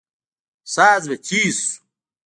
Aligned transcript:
ساز 0.73 1.03
به 1.09 1.15
تېز 1.27 1.57
سو. 1.65 1.71